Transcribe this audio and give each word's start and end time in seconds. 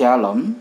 Shalom. 0.00 0.56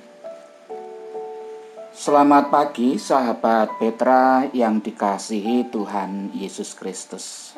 Selamat 1.95 2.51
pagi 2.51 2.99
sahabat 2.99 3.71
Petra 3.79 4.43
yang 4.51 4.83
dikasihi 4.83 5.63
Tuhan 5.71 6.35
Yesus 6.35 6.75
Kristus. 6.75 7.55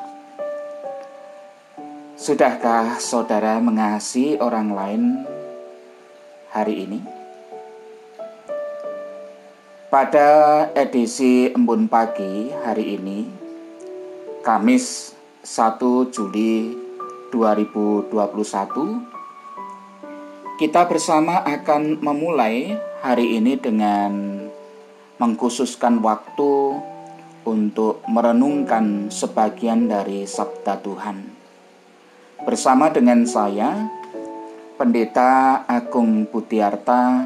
Sudahkah 2.13 3.01
saudara 3.01 3.57
mengasihi 3.57 4.37
orang 4.37 4.77
lain 4.77 5.25
hari 6.53 6.85
ini? 6.85 7.01
Pada 9.89 10.69
edisi 10.77 11.49
Embun 11.49 11.89
Pagi 11.89 12.53
hari 12.61 13.01
ini, 13.01 13.25
Kamis 14.45 15.17
1 15.41 15.81
Juli 16.13 16.77
2021, 17.33 19.20
kita 20.61 20.85
bersama 20.85 21.41
akan 21.41 22.05
memulai 22.05 22.77
hari 23.01 23.41
ini 23.41 23.57
dengan 23.57 24.45
mengkhususkan 25.17 25.97
waktu 26.05 26.77
untuk 27.49 28.05
merenungkan 28.05 29.09
sebagian 29.09 29.89
dari 29.89 30.29
sabda 30.29 30.77
Tuhan. 30.85 31.17
Bersama 32.45 32.93
dengan 32.93 33.25
saya, 33.25 33.89
Pendeta 34.77 35.65
Agung 35.65 36.29
Budiarta 36.29 37.25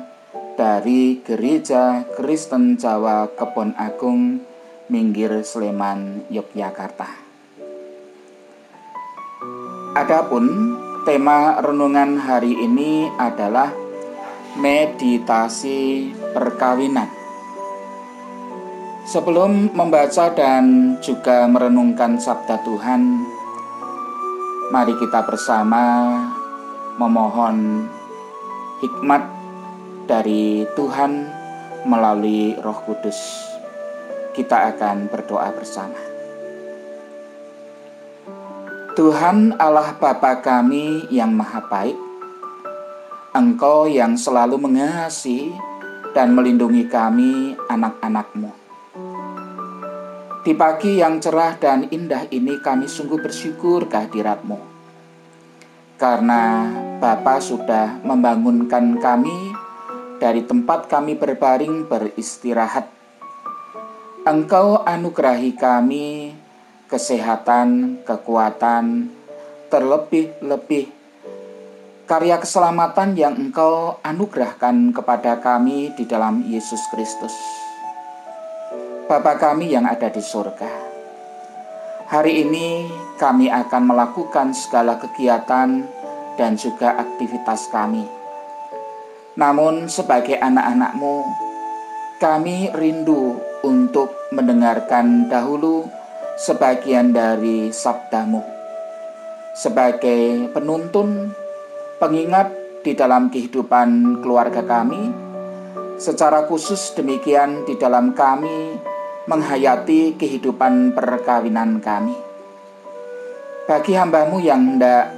dari 0.55 1.19
Gereja 1.19 2.07
Kristen 2.15 2.79
Jawa 2.79 3.35
Kebon 3.35 3.75
Agung, 3.75 4.47
Minggir 4.87 5.43
Sleman, 5.43 6.23
Yogyakarta. 6.31 7.11
Adapun 9.99 10.84
Tema 11.05 11.61
renungan 11.61 12.17
hari 12.17 12.49
ini 12.65 13.05
adalah 13.21 13.69
meditasi 14.57 16.09
perkawinan. 16.33 17.05
Sebelum 19.05 19.69
membaca 19.77 20.33
dan 20.33 20.97
juga 21.05 21.45
merenungkan 21.45 22.17
sabda 22.17 22.57
Tuhan, 22.65 23.21
mari 24.73 24.97
kita 24.97 25.21
bersama 25.29 26.17
memohon 26.97 27.85
hikmat 28.81 29.29
dari 30.09 30.65
Tuhan 30.73 31.29
melalui 31.85 32.57
Roh 32.65 32.81
Kudus. 32.81 33.45
Kita 34.33 34.73
akan 34.73 35.05
berdoa 35.13 35.53
bersama. 35.53 36.14
Tuhan 38.95 39.59
Allah 39.59 39.91
Bapa 39.99 40.39
kami 40.39 41.11
yang 41.11 41.35
maha 41.35 41.59
baik, 41.67 41.99
Engkau 43.35 43.91
yang 43.91 44.15
selalu 44.15 44.55
mengasihi 44.55 45.51
dan 46.15 46.31
melindungi 46.31 46.87
kami 46.87 47.59
anak-anakmu. 47.67 48.55
Di 50.47 50.55
pagi 50.55 51.03
yang 51.03 51.19
cerah 51.19 51.59
dan 51.59 51.91
indah 51.91 52.23
ini 52.31 52.55
kami 52.63 52.87
sungguh 52.87 53.19
bersyukur 53.19 53.91
kehadiratmu. 53.91 54.63
Karena 55.99 56.71
Bapa 56.95 57.43
sudah 57.43 57.99
membangunkan 57.99 58.95
kami 59.03 59.51
dari 60.23 60.47
tempat 60.47 60.87
kami 60.87 61.19
berbaring 61.19 61.83
beristirahat. 61.83 62.87
Engkau 64.23 64.87
anugerahi 64.87 65.51
kami 65.51 66.44
kesehatan, 66.85 68.01
kekuatan, 68.05 69.09
terlebih-lebih 69.73 70.93
karya 72.05 72.37
keselamatan 72.37 73.17
yang 73.17 73.33
Engkau 73.33 73.97
anugerahkan 74.05 74.93
kepada 74.93 75.41
kami 75.41 75.89
di 75.97 76.05
dalam 76.05 76.45
Yesus 76.45 76.81
Kristus. 76.93 77.33
Bapa 79.09 79.37
kami 79.37 79.73
yang 79.73 79.85
ada 79.85 80.09
di 80.09 80.21
surga, 80.21 80.69
hari 82.09 82.45
ini 82.45 82.89
kami 83.17 83.49
akan 83.49 83.83
melakukan 83.89 84.53
segala 84.53 84.97
kegiatan 84.97 85.85
dan 86.37 86.51
juga 86.57 86.97
aktivitas 86.97 87.69
kami. 87.69 88.05
Namun 89.37 89.91
sebagai 89.91 90.37
anak-anakmu, 90.41 91.21
kami 92.17 92.71
rindu 92.73 93.37
untuk 93.65 94.13
mendengarkan 94.31 95.27
dahulu 95.27 95.85
sebagian 96.35 97.15
dari 97.15 97.71
sabdamu. 97.71 98.43
Sebagai 99.55 100.51
penuntun, 100.51 101.31
pengingat 101.95 102.51
di 102.83 102.91
dalam 102.91 103.31
kehidupan 103.31 104.19
keluarga 104.19 104.59
kami, 104.59 105.15
secara 105.95 106.43
khusus 106.43 106.91
demikian 106.91 107.63
di 107.63 107.79
dalam 107.79 108.11
kami 108.11 108.75
menghayati 109.31 110.19
kehidupan 110.19 110.91
perkawinan 110.91 111.79
kami. 111.79 112.13
Bagi 113.65 113.95
hambamu 113.95 114.43
yang 114.43 114.75
hendak 114.75 115.15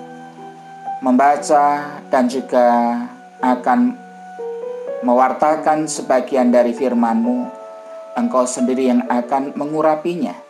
membaca 1.01 1.97
dan 2.13 2.29
juga 2.29 2.94
akan 3.41 3.97
mewartakan 5.01 5.89
sebagian 5.89 6.53
dari 6.53 6.78
firmanmu, 6.78 7.49
engkau 8.16 8.45
sendiri 8.45 8.94
yang 8.94 9.01
akan 9.09 9.57
mengurapinya 9.57 10.47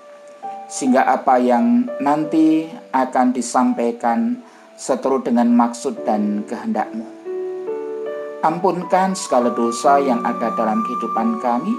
sehingga 0.67 1.07
apa 1.07 1.39
yang 1.39 1.88
nanti 2.03 2.67
akan 2.91 3.31
disampaikan 3.31 4.44
seturut 4.75 5.25
dengan 5.25 5.50
maksud 5.51 6.03
dan 6.03 6.44
kehendakmu. 6.45 7.07
Ampunkan 8.45 9.17
segala 9.17 9.50
dosa 9.50 9.97
yang 9.97 10.22
ada 10.22 10.53
dalam 10.53 10.85
kehidupan 10.85 11.41
kami. 11.41 11.73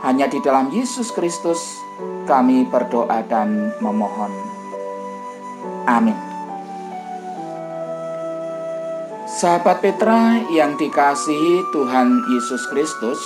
Hanya 0.00 0.24
di 0.32 0.40
dalam 0.40 0.72
Yesus 0.72 1.12
Kristus 1.12 1.60
kami 2.24 2.64
berdoa 2.64 3.20
dan 3.28 3.68
memohon. 3.84 4.32
Amin. 5.84 6.16
Sahabat 9.28 9.84
Petra 9.84 10.40
yang 10.48 10.76
dikasihi 10.80 11.68
Tuhan 11.72 12.08
Yesus 12.32 12.64
Kristus, 12.72 13.20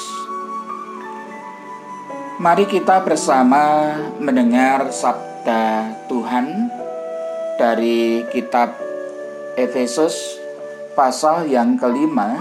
Mari 2.34 2.66
kita 2.66 2.98
bersama 3.06 3.94
mendengar 4.18 4.90
sabda 4.90 5.86
Tuhan 6.10 6.66
dari 7.54 8.26
kitab 8.34 8.74
Efesus 9.54 10.42
pasal 10.98 11.46
yang 11.46 11.78
kelima 11.78 12.34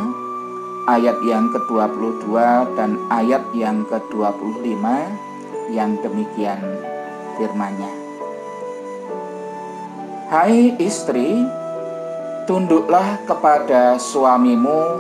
ayat 0.90 1.14
yang 1.30 1.46
ke-22 1.54 2.26
dan 2.74 2.98
ayat 3.14 3.46
yang 3.54 3.86
ke-25 3.86 4.82
yang 5.70 5.94
demikian 6.02 6.62
firmannya. 7.38 7.94
Hai 10.34 10.74
istri, 10.82 11.38
tunduklah 12.50 13.22
kepada 13.30 14.02
suamimu 14.02 14.98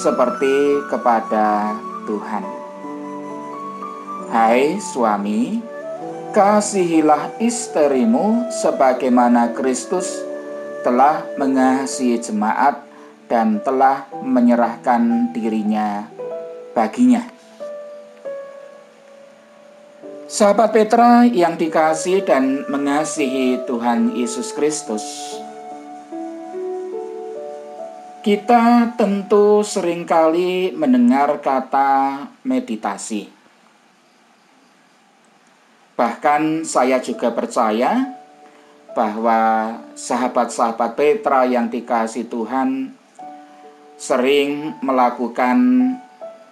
seperti 0.00 0.80
kepada 0.88 1.76
Tuhan. 2.08 2.59
Hai 4.30 4.78
suami, 4.78 5.58
kasihilah 6.30 7.34
istrimu 7.42 8.46
sebagaimana 8.62 9.50
Kristus 9.58 10.22
telah 10.86 11.26
mengasihi 11.34 12.14
jemaat 12.22 12.78
dan 13.26 13.58
telah 13.58 14.06
menyerahkan 14.22 15.34
dirinya 15.34 16.06
baginya. 16.70 17.26
Sahabat 20.30 20.78
Petra 20.78 21.26
yang 21.26 21.58
dikasih 21.58 22.22
dan 22.22 22.62
mengasihi 22.70 23.66
Tuhan 23.66 24.14
Yesus 24.14 24.54
Kristus, 24.54 25.02
kita 28.22 28.94
tentu 28.94 29.66
sering 29.66 30.06
kali 30.06 30.70
mendengar 30.70 31.42
kata 31.42 32.30
meditasi. 32.46 33.39
Bahkan 36.00 36.64
saya 36.64 36.96
juga 37.04 37.28
percaya 37.28 38.08
bahwa 38.96 39.76
sahabat-sahabat 39.92 40.96
Petra 40.96 41.44
yang 41.44 41.68
dikasih 41.68 42.24
Tuhan 42.24 42.96
sering 44.00 44.80
melakukan 44.80 45.60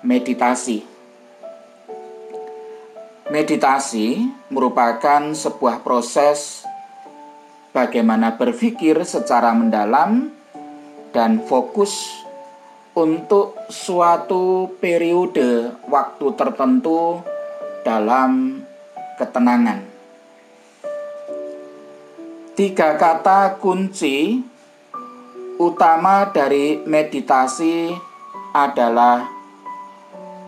meditasi. 0.05 0.85
Meditasi 3.33 4.29
merupakan 4.53 5.33
sebuah 5.33 5.81
proses 5.81 6.69
bagaimana 7.73 8.37
berpikir 8.37 9.01
secara 9.09 9.56
mendalam 9.56 10.29
dan 11.17 11.41
fokus 11.49 12.21
untuk 12.93 13.56
suatu 13.73 14.77
periode 14.77 15.73
waktu 15.89 16.27
tertentu 16.37 17.25
dalam 17.81 18.61
ketenangan. 19.19 19.82
Tiga 22.55 22.94
kata 22.94 23.59
kunci 23.59 24.43
utama 25.59 26.31
dari 26.31 26.79
meditasi 26.87 27.94
adalah 28.55 29.26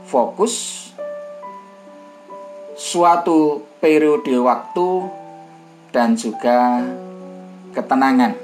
fokus 0.06 0.86
suatu 2.74 3.62
periode 3.78 4.34
waktu 4.38 4.90
dan 5.94 6.18
juga 6.18 6.82
ketenangan. 7.74 8.34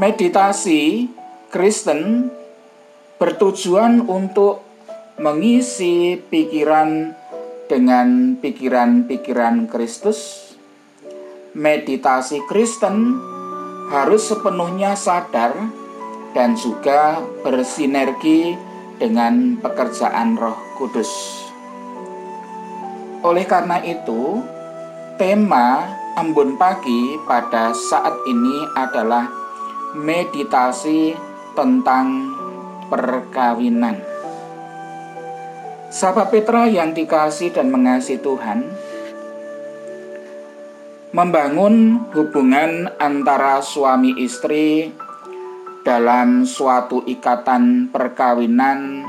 Meditasi 0.00 1.12
Kristen 1.52 2.32
bertujuan 3.20 4.00
untuk 4.08 4.69
mengisi 5.20 6.16
pikiran 6.16 7.12
dengan 7.68 8.40
pikiran-pikiran 8.40 9.68
Kristus. 9.68 10.48
Meditasi 11.52 12.40
Kristen 12.48 13.20
harus 13.92 14.32
sepenuhnya 14.32 14.96
sadar 14.96 15.52
dan 16.32 16.56
juga 16.56 17.20
bersinergi 17.44 18.56
dengan 18.96 19.60
pekerjaan 19.60 20.40
Roh 20.40 20.56
Kudus. 20.80 21.12
Oleh 23.20 23.44
karena 23.44 23.76
itu, 23.84 24.40
tema 25.20 25.84
embun 26.16 26.56
pagi 26.56 27.20
pada 27.28 27.76
saat 27.76 28.16
ini 28.24 28.64
adalah 28.72 29.28
meditasi 29.92 31.12
tentang 31.52 32.32
perkawinan. 32.88 34.09
Sahabat 35.90 36.30
Petra 36.30 36.70
yang 36.70 36.94
dikasih 36.94 37.50
dan 37.50 37.66
mengasihi 37.74 38.22
Tuhan, 38.22 38.62
membangun 41.10 42.06
hubungan 42.14 42.94
antara 43.02 43.58
suami 43.58 44.14
istri 44.22 44.94
dalam 45.82 46.46
suatu 46.46 47.02
ikatan 47.02 47.90
perkawinan 47.90 49.02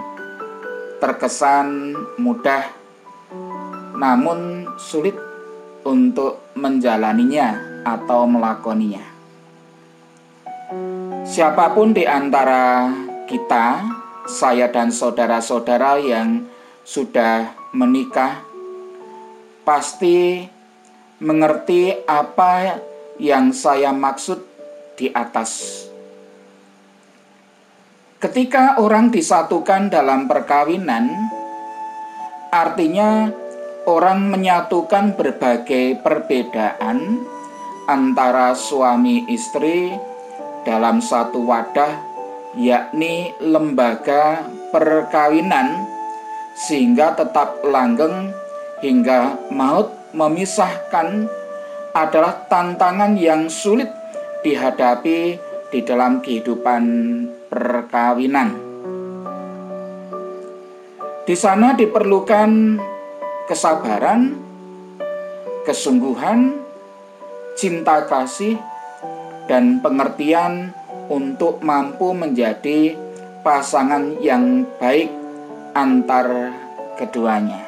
terkesan 0.97 1.93
mudah 2.17 2.65
namun 4.01 4.65
sulit 4.81 5.13
untuk 5.85 6.41
menjalaninya 6.57 7.61
atau 7.85 8.25
melakoninya. 8.25 9.05
Siapa 11.29 11.77
pun 11.77 11.93
di 11.93 12.09
antara 12.09 12.89
kita, 13.29 13.85
saya 14.25 14.65
dan 14.73 14.89
saudara-saudara 14.89 16.01
yang 16.01 16.50
sudah 16.83 17.53
menikah, 17.71 18.41
pasti 19.61 20.45
mengerti 21.21 21.93
apa 22.09 22.81
yang 23.21 23.53
saya 23.53 23.93
maksud 23.93 24.41
di 24.97 25.13
atas. 25.13 25.85
Ketika 28.21 28.77
orang 28.77 29.09
disatukan 29.09 29.89
dalam 29.89 30.29
perkawinan, 30.29 31.09
artinya 32.53 33.33
orang 33.89 34.29
menyatukan 34.29 35.17
berbagai 35.17 35.97
perbedaan 36.05 37.25
antara 37.89 38.53
suami 38.53 39.25
istri 39.25 39.89
dalam 40.61 41.01
satu 41.01 41.41
wadah, 41.49 41.97
yakni 42.53 43.33
lembaga 43.41 44.45
perkawinan, 44.69 45.90
sehingga 46.55 47.15
tetap 47.15 47.63
langgeng 47.63 48.35
hingga 48.83 49.37
maut 49.53 49.93
memisahkan 50.11 51.29
adalah 51.91 52.47
tantangan 52.47 53.15
yang 53.15 53.47
sulit 53.51 53.87
dihadapi 54.41 55.37
di 55.71 55.79
dalam 55.85 56.19
kehidupan 56.19 56.83
perkawinan. 57.47 58.57
Di 61.21 61.35
sana 61.37 61.77
diperlukan 61.77 62.81
kesabaran, 63.47 64.35
kesungguhan, 65.63 66.59
cinta 67.55 68.03
kasih, 68.09 68.57
dan 69.45 69.79
pengertian 69.79 70.73
untuk 71.07 71.61
mampu 71.61 72.11
menjadi 72.15 72.97
pasangan 73.45 74.17
yang 74.19 74.65
baik 74.79 75.20
antar 75.71 76.51
keduanya. 76.99 77.63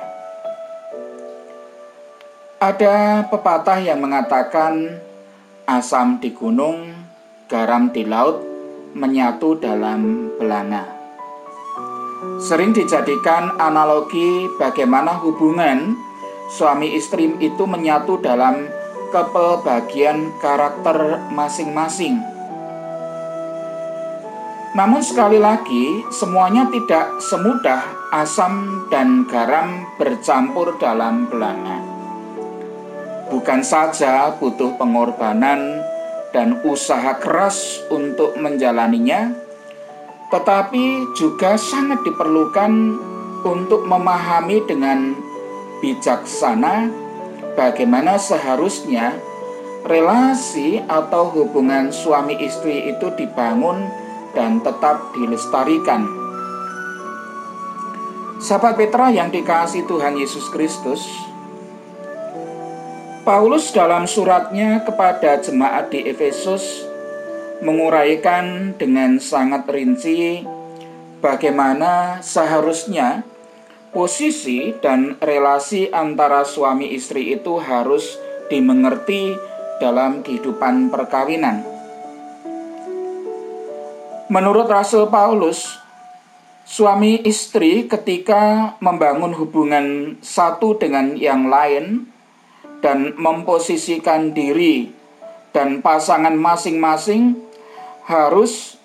Ada 2.60 3.28
pepatah 3.28 3.80
yang 3.84 4.00
mengatakan 4.00 5.00
asam 5.68 6.20
di 6.20 6.32
gunung, 6.32 6.96
garam 7.48 7.92
di 7.92 8.08
laut 8.08 8.40
menyatu 8.96 9.60
dalam 9.60 10.32
belanga. 10.40 10.84
Sering 12.44 12.72
dijadikan 12.76 13.56
analogi 13.60 14.48
bagaimana 14.60 15.20
hubungan 15.20 15.96
suami 16.52 16.96
istri 16.96 17.32
itu 17.40 17.64
menyatu 17.68 18.20
dalam 18.20 18.68
kepelbagian 19.12 20.32
karakter 20.40 21.20
masing-masing. 21.32 22.33
Namun 24.74 25.06
sekali 25.06 25.38
lagi, 25.38 26.02
semuanya 26.10 26.66
tidak 26.74 27.22
semudah 27.22 27.86
asam 28.10 28.86
dan 28.90 29.30
garam 29.30 29.86
bercampur 30.02 30.74
dalam 30.82 31.30
belanga 31.30 31.94
bukan 33.34 33.66
saja 33.66 34.30
butuh 34.38 34.78
pengorbanan 34.78 35.82
dan 36.30 36.62
usaha 36.62 37.18
keras 37.18 37.82
untuk 37.90 38.38
menjalaninya, 38.38 39.34
tetapi 40.30 41.18
juga 41.18 41.58
sangat 41.58 42.06
diperlukan 42.06 42.74
untuk 43.42 43.90
memahami 43.90 44.62
dengan 44.70 45.18
bijaksana 45.82 46.94
bagaimana 47.58 48.22
seharusnya 48.22 49.18
relasi 49.90 50.80
atau 50.86 51.28
hubungan 51.34 51.90
suami 51.90 52.38
istri 52.38 52.94
itu 52.94 53.10
dibangun 53.18 53.90
dan 54.34 54.60
tetap 54.62 55.14
dilestarikan. 55.14 56.10
Sahabat 58.44 58.76
Petra 58.76 59.08
yang 59.08 59.32
dikasih 59.32 59.88
Tuhan 59.88 60.20
Yesus 60.20 60.52
Kristus, 60.52 61.00
Paulus 63.24 63.72
dalam 63.72 64.04
suratnya 64.04 64.84
kepada 64.84 65.40
jemaat 65.40 65.88
di 65.88 66.04
Efesus 66.04 66.84
menguraikan 67.64 68.76
dengan 68.76 69.16
sangat 69.16 69.64
rinci 69.72 70.44
bagaimana 71.24 72.20
seharusnya 72.20 73.24
posisi 73.96 74.76
dan 74.84 75.16
relasi 75.24 75.88
antara 75.96 76.44
suami 76.44 76.92
istri 76.92 77.32
itu 77.32 77.64
harus 77.64 78.20
dimengerti 78.52 79.40
dalam 79.80 80.20
kehidupan 80.20 80.92
perkawinan. 80.92 81.73
Menurut 84.34 84.66
Rasul 84.66 85.14
Paulus, 85.14 85.78
suami 86.66 87.22
istri 87.22 87.86
ketika 87.86 88.74
membangun 88.82 89.30
hubungan 89.30 90.18
satu 90.26 90.74
dengan 90.74 91.14
yang 91.14 91.54
lain 91.54 92.10
dan 92.82 93.14
memposisikan 93.14 94.34
diri 94.34 94.90
dan 95.54 95.86
pasangan 95.86 96.34
masing-masing 96.34 97.38
harus 98.10 98.82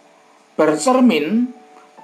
bercermin 0.52 1.48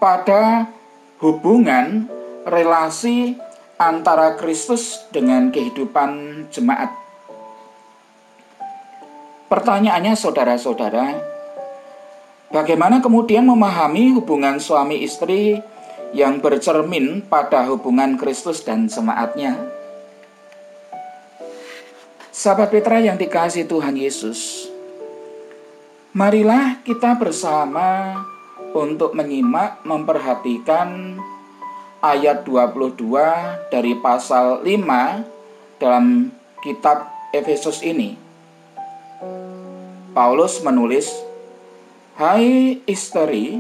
pada 0.01 0.73
hubungan 1.21 2.09
relasi 2.49 3.37
antara 3.77 4.41
Kristus 4.41 5.05
dengan 5.13 5.53
kehidupan 5.53 6.49
jemaat. 6.49 6.97
Pertanyaannya 9.53 10.17
saudara-saudara, 10.17 11.34
bagaimana 12.55 13.03
kemudian 13.03 13.43
memahami 13.43 14.15
hubungan 14.15 14.63
suami 14.63 15.03
istri 15.03 15.59
yang 16.15 16.39
bercermin 16.39 17.27
pada 17.27 17.67
hubungan 17.67 18.15
Kristus 18.15 18.63
dan 18.63 18.87
jemaatnya? 18.87 19.59
Sahabat 22.31 22.71
Petra 22.71 23.03
yang 23.03 23.19
dikasih 23.19 23.67
Tuhan 23.67 23.99
Yesus, 23.99 24.71
marilah 26.15 26.79
kita 26.87 27.19
bersama 27.19 28.23
untuk 28.75 29.19
menyimak, 29.19 29.83
memperhatikan 29.83 31.19
ayat 32.03 32.43
22 32.47 33.71
dari 33.71 33.95
pasal 33.99 34.63
5 34.67 35.83
dalam 35.83 36.31
kitab 36.63 37.07
Efesus 37.31 37.83
ini. 37.87 38.19
Paulus 40.15 40.63
menulis, 40.63 41.11
Hai 42.15 42.79
istri, 42.87 43.59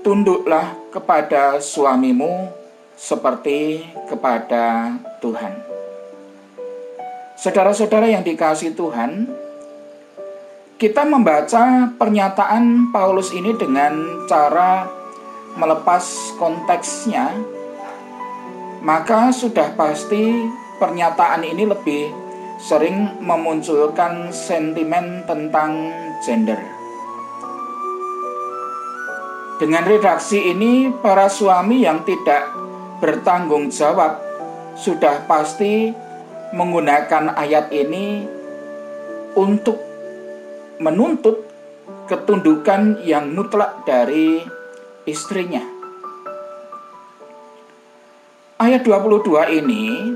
tunduklah 0.00 0.72
kepada 0.88 1.60
suamimu 1.60 2.48
seperti 2.96 3.84
kepada 4.08 4.96
Tuhan. 5.20 5.60
Saudara-saudara 7.36 8.08
yang 8.08 8.24
dikasih 8.24 8.72
Tuhan, 8.72 9.28
kita 10.80 11.04
membaca 11.04 11.92
pernyataan 12.00 12.96
Paulus 12.96 13.36
ini 13.36 13.52
dengan 13.60 14.24
cara 14.24 14.88
melepas 15.60 16.32
konteksnya, 16.40 17.28
maka 18.80 19.28
sudah 19.36 19.76
pasti 19.76 20.48
pernyataan 20.80 21.44
ini 21.44 21.68
lebih 21.68 22.08
sering 22.56 23.20
memunculkan 23.20 24.32
sentimen 24.32 25.28
tentang 25.28 25.92
gender. 26.24 26.85
Dengan 29.56 29.88
redaksi 29.88 30.52
ini, 30.52 30.92
para 31.00 31.32
suami 31.32 31.80
yang 31.80 32.04
tidak 32.04 32.44
bertanggung 33.00 33.72
jawab 33.72 34.20
sudah 34.76 35.24
pasti 35.24 35.96
menggunakan 36.52 37.32
ayat 37.32 37.72
ini 37.72 38.28
untuk 39.32 39.80
menuntut 40.76 41.40
ketundukan 42.04 43.00
yang 43.00 43.32
mutlak 43.32 43.80
dari 43.88 44.44
istrinya. 45.08 45.64
Ayat 48.60 48.84
22 48.84 49.56
ini 49.56 50.12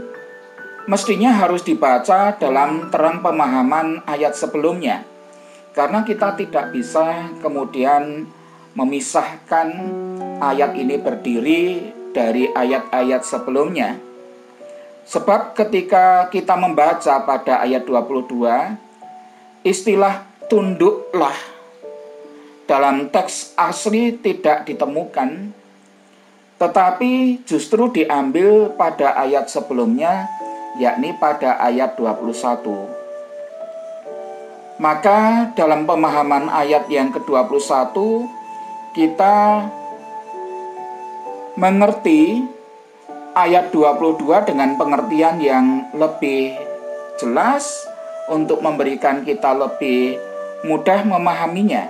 mestinya 0.85 1.32
harus 1.32 1.64
dibaca 1.64 2.37
dalam 2.37 2.92
terang 2.92 3.25
pemahaman 3.25 4.04
ayat 4.04 4.37
sebelumnya. 4.37 5.09
Karena 5.73 6.04
kita 6.04 6.37
tidak 6.37 6.76
bisa 6.76 7.32
kemudian 7.40 8.28
memisahkan 8.74 9.68
ayat 10.38 10.78
ini 10.78 10.96
berdiri 10.98 11.90
dari 12.10 12.50
ayat-ayat 12.50 13.22
sebelumnya. 13.26 13.98
Sebab 15.10 15.58
ketika 15.58 16.30
kita 16.30 16.54
membaca 16.54 17.18
pada 17.26 17.66
ayat 17.66 17.82
22, 17.82 19.66
istilah 19.66 20.22
tunduklah 20.46 21.34
dalam 22.70 23.10
teks 23.10 23.58
asli 23.58 24.14
tidak 24.22 24.62
ditemukan, 24.70 25.50
tetapi 26.62 27.42
justru 27.42 27.90
diambil 27.90 28.70
pada 28.78 29.18
ayat 29.18 29.50
sebelumnya, 29.50 30.30
yakni 30.78 31.10
pada 31.18 31.58
ayat 31.58 31.98
21. 31.98 33.00
Maka 34.78 35.50
dalam 35.58 35.84
pemahaman 35.84 36.46
ayat 36.48 36.86
yang 36.86 37.10
ke-21, 37.10 38.39
kita 38.90 39.70
mengerti 41.54 42.42
ayat 43.38 43.70
22 43.70 44.50
dengan 44.50 44.75
pengertian 44.75 45.38
yang 45.38 45.66
lebih 45.94 46.59
jelas 47.23 47.87
untuk 48.26 48.59
memberikan 48.59 49.23
kita 49.23 49.54
lebih 49.54 50.18
mudah 50.66 51.06
memahaminya. 51.06 51.87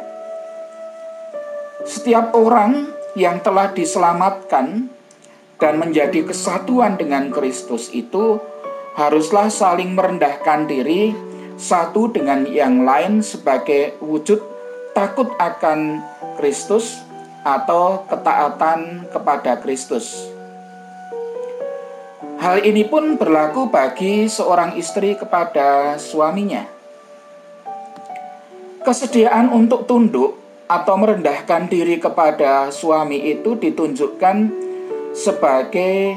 Setiap 1.88 2.36
orang 2.36 2.92
yang 3.16 3.40
telah 3.40 3.72
diselamatkan 3.72 4.92
dan 5.56 5.74
menjadi 5.80 6.28
kesatuan 6.28 7.00
dengan 7.00 7.32
Kristus 7.32 7.88
itu 7.96 8.36
haruslah 9.00 9.48
saling 9.48 9.96
merendahkan 9.96 10.68
diri 10.68 11.16
satu 11.56 12.12
dengan 12.12 12.44
yang 12.44 12.84
lain 12.84 13.24
sebagai 13.24 13.96
wujud 14.04 14.59
takut 15.00 15.32
akan 15.40 16.04
Kristus 16.36 17.00
atau 17.40 18.04
ketaatan 18.04 19.08
kepada 19.08 19.56
Kristus. 19.56 20.28
Hal 22.36 22.60
ini 22.68 22.84
pun 22.84 23.16
berlaku 23.16 23.72
bagi 23.72 24.28
seorang 24.28 24.76
istri 24.76 25.16
kepada 25.16 25.96
suaminya. 25.96 26.68
Kesediaan 28.84 29.48
untuk 29.48 29.88
tunduk 29.88 30.36
atau 30.68 31.00
merendahkan 31.00 31.64
diri 31.72 31.96
kepada 31.96 32.68
suami 32.68 33.24
itu 33.24 33.56
ditunjukkan 33.56 34.52
sebagai 35.16 36.12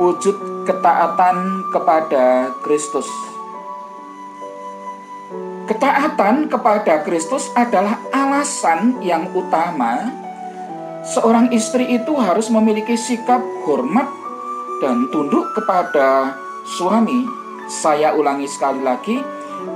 wujud 0.00 0.64
ketaatan 0.64 1.68
kepada 1.68 2.48
Kristus. 2.64 3.08
Ketaatan 5.62 6.50
kepada 6.52 7.00
Kristus 7.06 7.48
adalah 7.54 7.96
alasan 8.32 8.96
yang 9.04 9.28
utama 9.36 10.08
seorang 11.04 11.52
istri 11.52 11.84
itu 12.00 12.16
harus 12.16 12.48
memiliki 12.48 12.96
sikap 12.96 13.44
hormat 13.68 14.08
dan 14.80 15.04
tunduk 15.12 15.52
kepada 15.52 16.32
suami. 16.80 17.28
Saya 17.68 18.16
ulangi 18.16 18.48
sekali 18.48 18.80
lagi, 18.80 19.20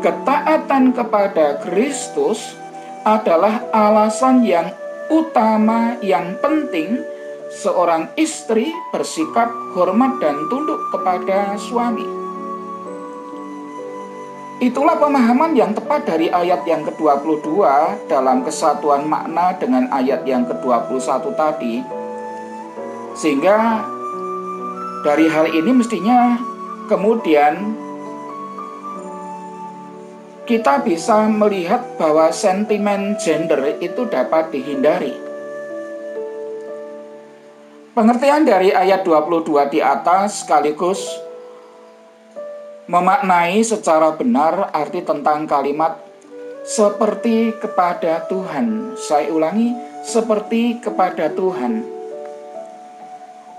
ketaatan 0.01 0.97
kepada 0.97 1.61
Kristus 1.69 2.57
adalah 3.05 3.61
alasan 3.77 4.41
yang 4.41 4.73
utama 5.13 6.01
yang 6.01 6.41
penting 6.41 7.05
seorang 7.61 8.09
istri 8.17 8.73
bersikap 8.89 9.53
hormat 9.77 10.17
dan 10.17 10.49
tunduk 10.49 10.81
kepada 10.97 11.61
suami. 11.61 12.16
Itulah 14.57 14.97
pemahaman 14.97 15.53
yang 15.53 15.77
tepat 15.77 16.09
dari 16.09 16.33
ayat 16.33 16.65
yang 16.65 16.81
ke-22 16.89 17.61
dalam 18.09 18.41
kesatuan 18.41 19.05
makna 19.05 19.53
dengan 19.61 19.85
ayat 19.93 20.25
yang 20.25 20.49
ke-21 20.49 21.29
tadi. 21.37 21.85
Sehingga 23.13 23.85
dari 25.05 25.29
hal 25.29 25.53
ini 25.53 25.77
mestinya 25.77 26.41
kemudian 26.89 27.77
kita 30.49 30.81
bisa 30.81 31.29
melihat 31.29 31.85
bahwa 32.01 32.33
sentimen 32.33 33.13
gender 33.21 33.77
itu 33.85 34.09
dapat 34.09 34.49
dihindari. 34.57 35.13
Pengertian 37.93 38.49
dari 38.49 38.73
ayat 38.73 39.05
22 39.05 39.69
di 39.69 39.85
atas 39.85 40.49
sekaligus 40.49 41.26
memaknai 42.87 43.63
secara 43.67 44.15
benar 44.15 44.71
arti 44.71 45.03
tentang 45.03 45.47
kalimat 45.51 45.99
seperti 46.63 47.55
kepada 47.59 48.27
Tuhan. 48.31 48.99
Saya 48.99 49.31
ulangi, 49.31 49.75
seperti 50.07 50.79
kepada 50.79 51.31
Tuhan. 51.31 51.83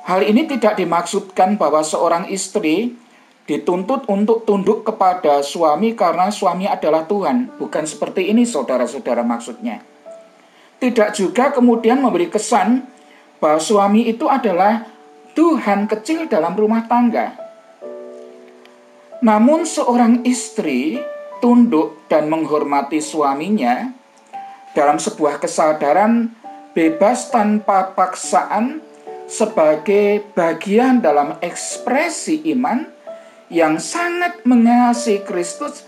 Hal 0.07 0.23
ini 0.23 0.47
tidak 0.47 0.79
dimaksudkan 0.79 1.59
bahwa 1.59 1.83
seorang 1.83 2.31
istri 2.31 2.95
dituntut 3.43 4.07
untuk 4.07 4.47
tunduk 4.47 4.87
kepada 4.87 5.43
suami 5.43 5.91
karena 5.95 6.31
suami 6.31 6.63
adalah 6.63 7.03
Tuhan. 7.03 7.59
Bukan 7.59 7.83
seperti 7.83 8.31
ini 8.31 8.47
saudara-saudara 8.47 9.27
maksudnya. 9.27 9.83
Tidak 10.79 11.11
juga 11.11 11.51
kemudian 11.51 11.99
memberi 11.99 12.31
kesan 12.31 12.87
bahwa 13.43 13.59
suami 13.59 14.07
itu 14.07 14.31
adalah 14.31 14.87
Tuhan 15.35 15.91
kecil 15.91 16.31
dalam 16.31 16.55
rumah 16.55 16.87
tangga. 16.87 17.46
Namun 19.21 19.65
seorang 19.65 20.21
istri 20.29 21.01
tunduk 21.41 22.05
dan 22.05 22.29
menghormati 22.29 23.01
suaminya 23.01 23.89
dalam 24.77 25.01
sebuah 25.01 25.41
kesadaran 25.41 26.29
bebas 26.77 27.33
tanpa 27.33 27.97
paksaan 27.97 28.81
sebagai 29.25 30.21
bagian 30.37 31.01
dalam 31.01 31.33
ekspresi 31.41 32.45
iman 32.53 32.85
yang 33.49 33.81
sangat 33.81 34.45
mengasihi 34.45 35.25
Kristus 35.25 35.81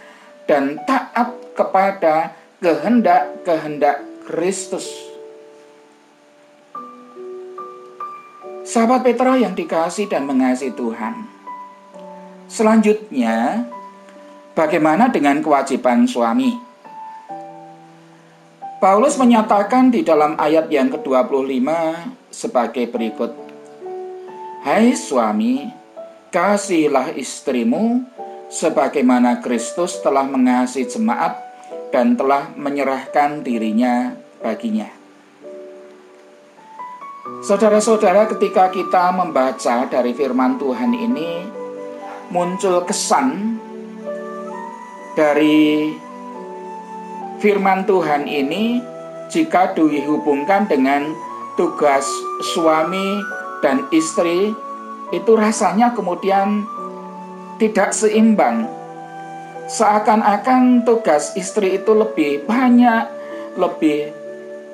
dan 0.49 0.81
taat 0.89 1.37
kepada 1.53 2.33
kehendak-kehendak 2.57 4.01
Kristus. 4.25 4.89
Sahabat 8.65 9.01
Petra 9.01 9.33
yang 9.37 9.53
dikasih 9.57 10.09
dan 10.09 10.29
mengasihi 10.29 10.73
Tuhan. 10.73 11.38
Selanjutnya, 12.49 13.61
bagaimana 14.57 15.13
dengan 15.13 15.37
kewajiban 15.37 16.09
suami? 16.09 16.57
Paulus 18.81 19.21
menyatakan 19.21 19.93
di 19.93 20.01
dalam 20.01 20.33
ayat 20.33 20.65
yang 20.73 20.89
ke-25 20.89 21.69
sebagai 22.33 22.89
berikut. 22.89 23.37
Hai 24.65 24.97
suami, 24.97 25.69
Kasihilah 26.29 27.13
istrimu 27.17 28.05
sebagaimana 28.49 29.41
Kristus 29.41 29.97
telah 30.01 30.25
mengasihi 30.25 30.89
jemaat 30.89 31.37
dan 31.89 32.13
telah 32.13 32.53
menyerahkan 32.53 33.41
dirinya 33.41 34.13
baginya. 34.41 34.89
Saudara-saudara, 37.41 38.29
ketika 38.29 38.69
kita 38.69 39.09
membaca 39.09 39.89
dari 39.89 40.13
firman 40.13 40.61
Tuhan 40.61 40.93
ini, 40.93 41.58
muncul 42.29 42.85
kesan 42.85 43.57
dari 45.17 45.89
firman 47.41 47.89
Tuhan 47.89 48.29
ini 48.29 48.79
jika 49.33 49.73
dihubungkan 49.73 50.69
dengan 50.69 51.09
tugas 51.57 52.05
suami 52.53 53.21
dan 53.65 53.85
istri 53.89 54.53
itu 55.09 55.31
rasanya 55.33 55.91
kemudian 55.97 56.63
tidak 57.57 57.91
seimbang. 57.91 58.69
seakan-akan 59.69 60.81
tugas 60.81 61.37
istri 61.37 61.77
itu 61.77 61.93
lebih 61.93 62.41
banyak, 62.49 63.05
lebih 63.53 64.09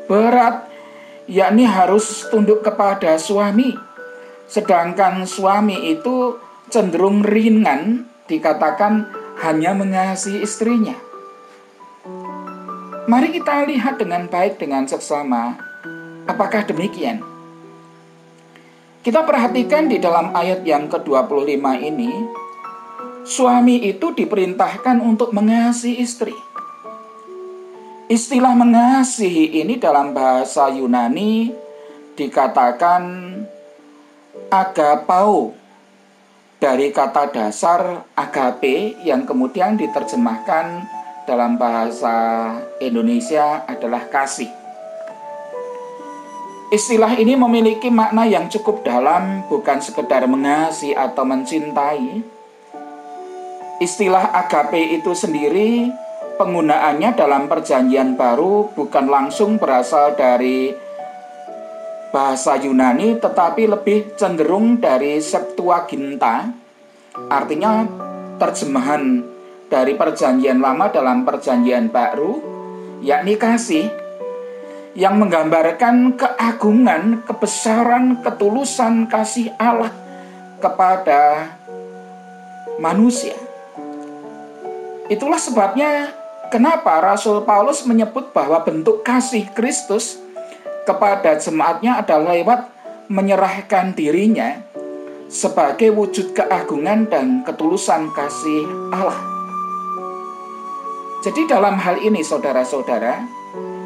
berat, 0.07 0.71
yakni 1.27 1.67
harus 1.67 2.23
tunduk 2.31 2.63
kepada 2.63 3.19
suami. 3.19 3.75
Sedangkan 4.47 5.27
suami 5.27 5.91
itu 5.91 6.39
cenderung 6.75 7.23
ringan, 7.23 8.03
dikatakan 8.27 9.07
hanya 9.39 9.71
mengasihi 9.71 10.43
istrinya. 10.43 10.99
Mari 13.07 13.31
kita 13.31 13.63
lihat 13.63 13.95
dengan 13.95 14.27
baik 14.27 14.59
dengan 14.59 14.83
seksama, 14.83 15.55
apakah 16.27 16.67
demikian? 16.67 17.23
Kita 19.07 19.23
perhatikan 19.23 19.87
di 19.87 20.03
dalam 20.03 20.35
ayat 20.35 20.67
yang 20.67 20.91
ke-25 20.91 21.63
ini, 21.79 22.11
suami 23.23 23.87
itu 23.87 24.11
diperintahkan 24.11 24.99
untuk 24.99 25.31
mengasihi 25.31 26.03
istri. 26.03 26.35
Istilah 28.11 28.51
mengasihi 28.51 29.63
ini 29.63 29.79
dalam 29.79 30.11
bahasa 30.11 30.67
Yunani 30.75 31.55
dikatakan 32.19 33.03
agapau 34.51 35.63
dari 36.59 36.89
kata 36.95 37.29
dasar 37.35 38.07
agape 38.15 39.03
yang 39.03 39.27
kemudian 39.27 39.75
diterjemahkan 39.75 40.87
dalam 41.27 41.59
bahasa 41.59 42.15
Indonesia 42.79 43.65
adalah 43.67 44.07
kasih. 44.07 44.49
Istilah 46.73 47.13
ini 47.21 47.37
memiliki 47.37 47.93
makna 47.93 48.25
yang 48.25 48.49
cukup 48.49 48.81
dalam, 48.81 49.45
bukan 49.45 49.79
sekedar 49.79 50.25
mengasihi 50.25 50.97
atau 50.97 51.21
mencintai. 51.21 52.25
Istilah 53.77 54.33
agape 54.33 54.97
itu 54.97 55.13
sendiri 55.13 55.91
penggunaannya 56.35 57.15
dalam 57.15 57.47
perjanjian 57.47 58.19
baru 58.19 58.71
bukan 58.75 59.05
langsung 59.07 59.55
berasal 59.55 60.15
dari 60.15 60.84
bahasa 62.15 62.55
Yunani 62.55 63.19
tetapi 63.19 63.67
lebih 63.67 64.15
cenderung 64.15 64.79
dari 64.79 65.19
Septuaginta 65.19 66.47
artinya 67.27 67.83
terjemahan 68.39 69.19
dari 69.67 69.99
perjanjian 69.99 70.63
lama 70.63 70.87
dalam 70.87 71.27
perjanjian 71.27 71.91
baru 71.91 72.39
yakni 73.03 73.35
kasih 73.35 73.91
yang 74.95 75.19
menggambarkan 75.19 76.15
keagungan, 76.15 77.19
kebesaran, 77.27 78.23
ketulusan 78.23 79.11
kasih 79.11 79.51
Allah 79.59 79.91
kepada 80.63 81.51
manusia. 82.79 83.35
Itulah 85.11 85.35
sebabnya 85.35 86.15
Kenapa 86.45 87.01
Rasul 87.01 87.41
Paulus 87.41 87.81
menyebut 87.89 88.29
bahwa 88.29 88.61
bentuk 88.61 89.01
kasih 89.01 89.49
Kristus 89.57 90.21
kepada 90.85 91.35
jemaatnya 91.41 91.99
adalah 91.99 92.37
lewat 92.37 92.61
menyerahkan 93.09 93.97
dirinya 93.97 94.61
sebagai 95.25 95.89
wujud 95.91 96.37
keagungan 96.37 97.09
dan 97.09 97.41
ketulusan 97.41 98.13
kasih 98.13 98.63
Allah. 98.93 99.17
Jadi 101.25 101.49
dalam 101.49 101.81
hal 101.81 101.97
ini 102.05 102.21
saudara-saudara, 102.21 103.25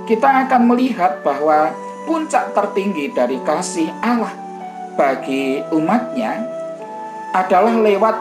kita 0.04 0.28
akan 0.46 0.68
melihat 0.68 1.24
bahwa 1.24 1.72
puncak 2.04 2.52
tertinggi 2.52 3.16
dari 3.16 3.40
kasih 3.48 3.88
Allah 4.04 4.36
bagi 5.00 5.64
umatnya 5.72 6.44
adalah 7.32 7.80
lewat 7.80 8.16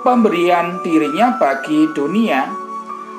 pemberian 0.00 0.80
dirinya 0.80 1.36
bagi 1.36 1.92
dunia 1.92 2.48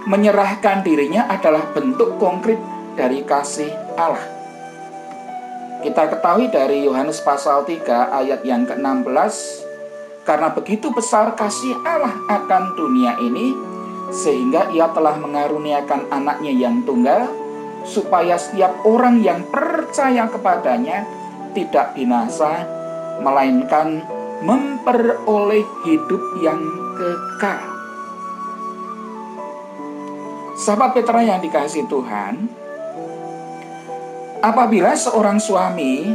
menyerahkan 0.09 0.85
dirinya 0.85 1.29
adalah 1.29 1.65
bentuk 1.73 2.17
konkret 2.21 2.57
dari 2.97 3.21
kasih 3.25 3.69
Allah. 3.97 4.34
Kita 5.85 6.09
ketahui 6.09 6.49
dari 6.49 6.81
Yohanes 6.81 7.21
pasal 7.21 7.61
3 7.61 7.85
ayat 8.09 8.41
yang 8.41 8.65
ke-16, 8.65 9.61
karena 10.25 10.49
begitu 10.49 10.89
besar 10.89 11.37
kasih 11.37 11.77
Allah 11.85 12.17
akan 12.25 12.73
dunia 12.73 13.13
ini, 13.21 13.53
sehingga 14.09 14.73
ia 14.73 14.89
telah 14.97 15.13
mengaruniakan 15.21 16.09
anaknya 16.09 16.57
yang 16.57 16.81
tunggal, 16.89 17.29
supaya 17.85 18.33
setiap 18.33 18.73
orang 18.81 19.21
yang 19.21 19.45
percaya 19.53 20.25
kepadanya 20.25 21.05
tidak 21.53 21.93
binasa, 21.93 22.65
melainkan 23.21 24.01
memperoleh 24.41 25.69
hidup 25.85 26.23
yang 26.41 26.65
kekal. 26.97 27.61
Sahabat 30.57 30.97
Petra 30.97 31.21
yang 31.21 31.45
dikasih 31.45 31.85
Tuhan, 31.85 32.64
apabila 34.45 34.93
seorang 34.93 35.41
suami 35.41 36.13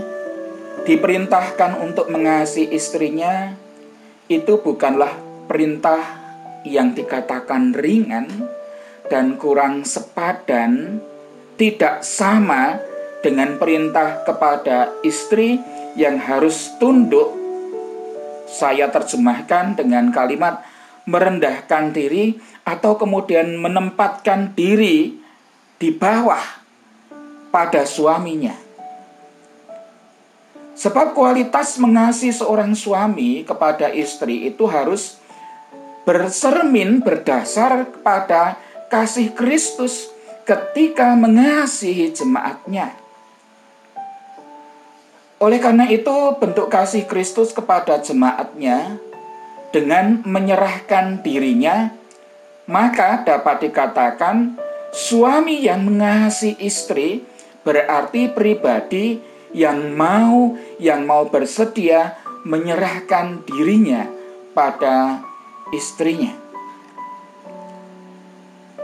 diperintahkan 0.87 1.83
untuk 1.83 2.07
mengasihi 2.15 2.71
istrinya, 2.71 3.59
itu 4.31 4.63
bukanlah 4.63 5.11
perintah 5.51 5.99
yang 6.63 6.95
dikatakan 6.95 7.75
ringan 7.75 8.31
dan 9.11 9.35
kurang 9.35 9.83
sepadan, 9.83 11.03
tidak 11.59 12.07
sama 12.07 12.79
dengan 13.27 13.59
perintah 13.59 14.23
kepada 14.23 14.95
istri 15.03 15.59
yang 15.99 16.23
harus 16.23 16.71
tunduk. 16.79 17.35
Saya 18.47 18.87
terjemahkan 18.95 19.75
dengan 19.75 20.15
kalimat 20.15 20.63
merendahkan 21.11 21.91
diri 21.91 22.39
atau 22.63 22.95
kemudian 22.95 23.59
menempatkan 23.59 24.55
diri 24.55 25.19
di 25.83 25.91
bawah 25.91 26.61
pada 27.51 27.83
suaminya. 27.85 28.55
Sebab 30.81 31.13
kualitas 31.13 31.77
mengasihi 31.77 32.33
seorang 32.33 32.73
suami 32.73 33.45
kepada 33.45 33.93
istri 33.93 34.49
itu 34.49 34.65
harus 34.65 35.21
bersermin 36.09 37.05
berdasar 37.05 37.85
kepada 37.85 38.57
kasih 38.89 39.37
Kristus 39.37 40.09
ketika 40.49 41.13
mengasihi 41.13 42.11
jemaatnya. 42.17 42.97
Oleh 45.41 45.61
karena 45.61 45.85
itu, 45.89 46.37
bentuk 46.37 46.73
kasih 46.73 47.05
Kristus 47.05 47.53
kepada 47.53 48.01
jemaatnya 48.01 49.01
dengan 49.73 50.21
menyerahkan 50.25 51.21
dirinya, 51.25 51.93
maka 52.69 53.25
dapat 53.25 53.69
dikatakan 53.69 54.57
suami 54.93 55.65
yang 55.65 55.87
mengasihi 55.87 56.61
istri 56.61 57.25
berarti 57.65 58.31
pribadi 58.33 59.21
yang 59.53 59.95
mau 59.99 60.55
yang 60.79 61.05
mau 61.05 61.27
bersedia 61.27 62.17
menyerahkan 62.47 63.45
dirinya 63.45 64.09
pada 64.57 65.21
istrinya. 65.75 66.33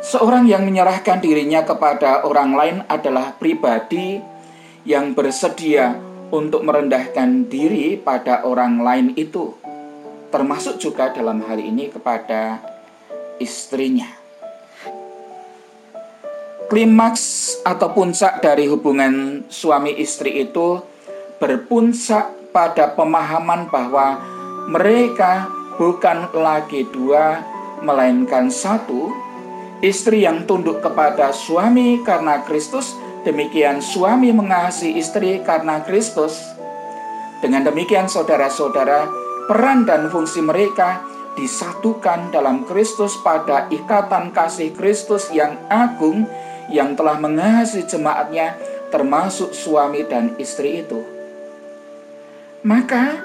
Seorang 0.07 0.47
yang 0.47 0.63
menyerahkan 0.63 1.19
dirinya 1.19 1.67
kepada 1.67 2.23
orang 2.23 2.55
lain 2.55 2.77
adalah 2.87 3.35
pribadi 3.35 4.23
yang 4.87 5.19
bersedia 5.19 5.99
untuk 6.31 6.63
merendahkan 6.63 7.51
diri 7.51 7.99
pada 7.99 8.47
orang 8.47 8.83
lain 8.83 9.07
itu 9.19 9.51
termasuk 10.31 10.79
juga 10.79 11.11
dalam 11.11 11.43
hal 11.43 11.59
ini 11.59 11.91
kepada 11.91 12.61
istrinya. 13.43 14.26
Klimaks 16.67 17.55
atau 17.63 17.95
puncak 17.95 18.43
dari 18.43 18.67
hubungan 18.67 19.47
suami 19.47 19.95
istri 20.03 20.43
itu 20.43 20.83
berpuncak 21.39 22.51
pada 22.51 22.91
pemahaman 22.91 23.71
bahwa 23.71 24.19
mereka 24.67 25.47
bukan 25.79 26.27
lagi 26.35 26.83
dua, 26.91 27.39
melainkan 27.87 28.51
satu. 28.51 29.15
Istri 29.79 30.27
yang 30.27 30.43
tunduk 30.43 30.83
kepada 30.83 31.31
suami 31.31 32.03
karena 32.03 32.43
Kristus, 32.43 32.99
demikian 33.23 33.79
suami 33.79 34.35
mengasihi 34.35 34.99
istri 34.99 35.39
karena 35.47 35.87
Kristus. 35.87 36.35
Dengan 37.39 37.63
demikian, 37.63 38.11
saudara-saudara, 38.11 39.07
peran 39.47 39.87
dan 39.87 40.11
fungsi 40.11 40.43
mereka 40.43 40.99
disatukan 41.39 42.35
dalam 42.35 42.67
Kristus 42.67 43.15
pada 43.23 43.71
ikatan 43.71 44.35
kasih 44.35 44.75
Kristus 44.75 45.31
yang 45.31 45.55
agung 45.71 46.27
yang 46.73 46.99
telah 46.99 47.19
mengasihi 47.19 47.87
jemaatnya 47.87 48.59
termasuk 48.91 49.53
suami 49.53 50.07
dan 50.07 50.35
istri 50.39 50.83
itu. 50.87 51.03
Maka 52.67 53.23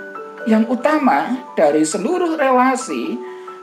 yang 0.49 0.65
utama 0.69 1.49
dari 1.54 1.86
seluruh 1.86 2.38
relasi 2.38 3.17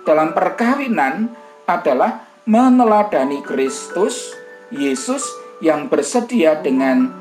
dalam 0.06 0.34
perkawinan 0.34 1.30
adalah 1.66 2.24
meneladani 2.48 3.44
Kristus, 3.44 4.32
Yesus 4.72 5.26
yang 5.60 5.90
bersedia 5.90 6.58
dengan 6.62 7.12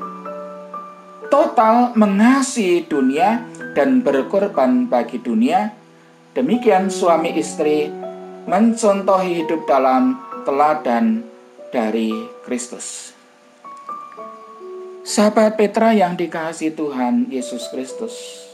total 1.28 1.92
mengasihi 1.92 2.88
dunia 2.88 3.44
dan 3.76 4.00
berkorban 4.00 4.88
bagi 4.88 5.20
dunia, 5.20 5.74
demikian 6.32 6.88
suami 6.88 7.36
istri 7.36 7.92
mencontohi 8.48 9.44
hidup 9.44 9.68
dalam 9.68 10.16
teladan 10.48 11.20
dari 11.68 12.12
Kristus. 12.44 13.12
Sahabat 15.08 15.56
Petra 15.56 15.96
yang 15.96 16.12
dikasih 16.20 16.76
Tuhan 16.76 17.32
Yesus 17.32 17.72
Kristus. 17.72 18.44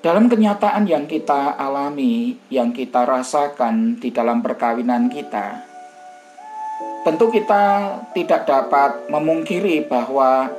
Dalam 0.00 0.26
kenyataan 0.26 0.88
yang 0.88 1.04
kita 1.04 1.54
alami, 1.54 2.34
yang 2.50 2.72
kita 2.72 3.04
rasakan 3.04 4.00
di 4.00 4.10
dalam 4.10 4.40
perkawinan 4.40 5.12
kita, 5.12 5.60
tentu 7.06 7.30
kita 7.30 7.94
tidak 8.16 8.48
dapat 8.48 9.06
memungkiri 9.12 9.86
bahwa 9.86 10.50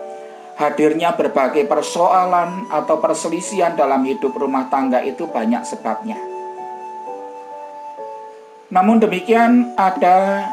hadirnya 0.56 1.12
berbagai 1.18 1.66
persoalan 1.66 2.70
atau 2.70 3.02
perselisihan 3.02 3.74
dalam 3.74 4.06
hidup 4.06 4.38
rumah 4.38 4.70
tangga 4.70 5.02
itu 5.02 5.26
banyak 5.26 5.66
sebabnya. 5.66 6.31
Namun 8.72 9.04
demikian 9.04 9.76
ada 9.76 10.48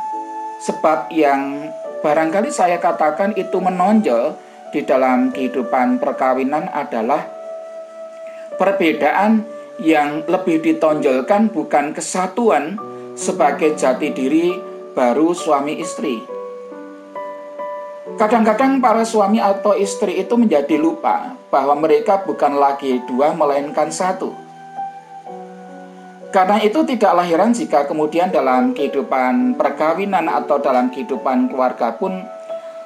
sebab 0.58 1.06
yang 1.14 1.70
barangkali 2.02 2.50
saya 2.50 2.82
katakan 2.82 3.30
itu 3.38 3.62
menonjol 3.62 4.34
di 4.74 4.82
dalam 4.82 5.30
kehidupan 5.30 6.02
perkawinan 6.02 6.66
adalah 6.74 7.24
perbedaan 8.58 9.46
yang 9.78 10.26
lebih 10.26 10.58
ditonjolkan 10.58 11.54
bukan 11.54 11.94
kesatuan 11.94 12.74
sebagai 13.14 13.78
jati 13.78 14.10
diri 14.10 14.50
baru 14.98 15.30
suami 15.30 15.78
istri. 15.78 16.18
Kadang-kadang 18.18 18.82
para 18.82 19.06
suami 19.06 19.38
atau 19.38 19.78
istri 19.78 20.18
itu 20.18 20.34
menjadi 20.34 20.74
lupa 20.74 21.38
bahwa 21.54 21.78
mereka 21.78 22.18
bukan 22.26 22.58
lagi 22.58 22.98
dua 23.06 23.30
melainkan 23.30 23.94
satu. 23.94 24.47
Karena 26.28 26.60
itu 26.60 26.84
tidak 26.84 27.24
lahiran 27.24 27.56
jika 27.56 27.88
kemudian 27.88 28.28
dalam 28.28 28.76
kehidupan 28.76 29.56
perkawinan 29.56 30.28
atau 30.28 30.60
dalam 30.60 30.92
kehidupan 30.92 31.48
keluarga 31.48 31.96
pun 31.96 32.20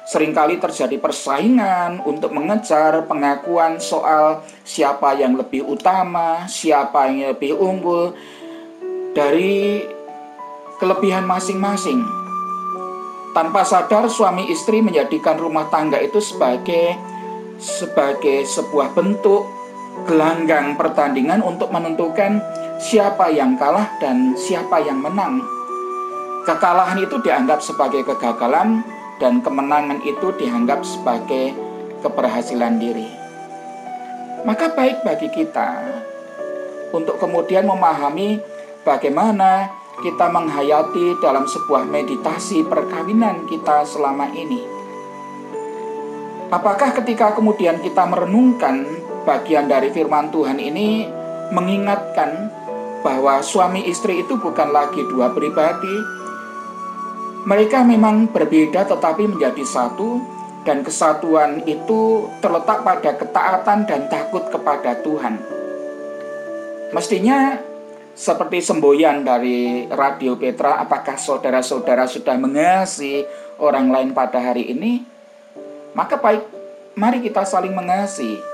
sering 0.07 0.31
kali 0.31 0.59
terjadi 0.59 0.95
persaingan 0.99 2.03
untuk 2.07 2.31
mengejar 2.31 3.03
pengakuan 3.03 3.83
soal 3.83 4.43
siapa 4.63 5.15
yang 5.19 5.35
lebih 5.35 5.63
utama, 5.67 6.47
siapa 6.47 7.11
yang 7.11 7.35
lebih 7.35 7.55
unggul 7.59 8.15
dari 9.11 9.83
kelebihan 10.79 11.27
masing-masing. 11.27 11.99
Tanpa 13.35 13.67
sadar 13.67 14.07
suami 14.07 14.47
istri 14.51 14.79
menjadikan 14.79 15.35
rumah 15.35 15.67
tangga 15.67 15.99
itu 15.99 16.23
sebagai 16.23 16.95
sebagai 17.59 18.45
sebuah 18.45 18.95
bentuk 18.95 19.62
gelanggang 20.09 20.75
pertandingan 20.75 21.39
untuk 21.45 21.69
menentukan 21.69 22.41
siapa 22.81 23.31
yang 23.31 23.55
kalah 23.55 23.87
dan 24.01 24.35
siapa 24.35 24.81
yang 24.83 24.99
menang. 24.99 25.39
Kekalahan 26.43 26.99
itu 26.99 27.15
dianggap 27.23 27.63
sebagai 27.63 28.03
kegagalan 28.03 28.83
dan 29.21 29.39
kemenangan 29.39 30.03
itu 30.03 30.35
dianggap 30.35 30.83
sebagai 30.83 31.55
keberhasilan 32.03 32.75
diri. 32.81 33.07
Maka 34.43 34.75
baik 34.75 35.07
bagi 35.07 35.31
kita 35.31 35.79
untuk 36.91 37.15
kemudian 37.15 37.63
memahami 37.63 38.43
bagaimana 38.83 39.71
kita 40.03 40.27
menghayati 40.27 41.15
dalam 41.23 41.47
sebuah 41.47 41.87
meditasi 41.87 42.67
perkawinan 42.67 43.47
kita 43.47 43.87
selama 43.87 44.27
ini. 44.35 44.59
Apakah 46.51 46.91
ketika 46.91 47.33
kemudian 47.33 47.79
kita 47.79 48.03
merenungkan 48.03 48.83
bagian 49.23 49.71
dari 49.71 49.89
firman 49.89 50.29
Tuhan 50.29 50.59
ini 50.59 51.07
mengingatkan 51.51 52.51
bahwa 53.03 53.43
suami 53.43 53.83
istri 53.87 54.23
itu 54.23 54.39
bukan 54.39 54.71
lagi 54.71 55.03
dua 55.11 55.31
pribadi. 55.35 55.95
Mereka 57.43 57.83
memang 57.83 58.31
berbeda 58.31 58.87
tetapi 58.87 59.27
menjadi 59.27 59.63
satu 59.67 60.23
dan 60.63 60.79
kesatuan 60.79 61.59
itu 61.67 62.31
terletak 62.39 62.87
pada 62.87 63.11
ketaatan 63.19 63.79
dan 63.83 64.07
takut 64.07 64.47
kepada 64.47 64.95
Tuhan. 65.03 65.35
Mestinya 66.95 67.59
seperti 68.15 68.63
semboyan 68.63 69.27
dari 69.27 69.89
Radio 69.91 70.39
Petra, 70.39 70.79
apakah 70.79 71.19
saudara-saudara 71.19 72.07
sudah 72.07 72.39
mengasihi 72.39 73.27
orang 73.59 73.91
lain 73.91 74.09
pada 74.15 74.39
hari 74.39 74.71
ini? 74.71 75.03
Maka 75.91 76.15
baik, 76.15 76.47
mari 76.95 77.19
kita 77.19 77.43
saling 77.43 77.75
mengasihi 77.75 78.52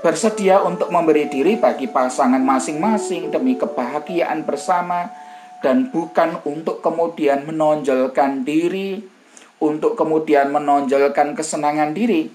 bersedia 0.00 0.64
untuk 0.64 0.88
memberi 0.88 1.28
diri 1.28 1.60
bagi 1.60 1.88
pasangan 1.88 2.40
masing-masing 2.40 3.28
demi 3.28 3.56
kebahagiaan 3.56 4.44
bersama 4.48 5.12
dan 5.60 5.92
bukan 5.92 6.40
untuk 6.48 6.80
kemudian 6.80 7.44
menonjolkan 7.44 8.48
diri, 8.48 9.04
untuk 9.60 9.92
kemudian 9.94 10.48
menonjolkan 10.48 11.36
kesenangan 11.36 11.92
diri. 11.92 12.32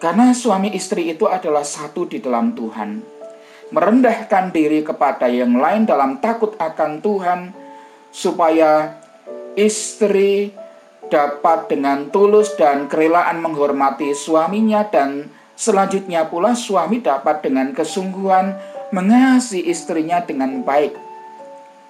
Karena 0.00 0.32
suami 0.34 0.72
istri 0.72 1.12
itu 1.12 1.28
adalah 1.28 1.62
satu 1.62 2.08
di 2.08 2.18
dalam 2.18 2.56
Tuhan. 2.56 3.04
Merendahkan 3.72 4.50
diri 4.50 4.82
kepada 4.82 5.30
yang 5.30 5.56
lain 5.56 5.86
dalam 5.86 6.18
takut 6.18 6.56
akan 6.58 7.00
Tuhan 7.00 7.40
supaya 8.12 8.98
istri 9.56 10.52
dapat 11.12 11.68
dengan 11.68 12.08
tulus 12.08 12.56
dan 12.56 12.88
kerelaan 12.88 13.40
menghormati 13.40 14.16
suaminya 14.16 14.84
dan 14.88 15.28
Selanjutnya 15.52 16.26
pula 16.26 16.56
suami 16.56 17.04
dapat 17.04 17.44
dengan 17.44 17.70
kesungguhan 17.76 18.56
mengasihi 18.92 19.68
istrinya 19.68 20.20
dengan 20.24 20.64
baik. 20.64 20.96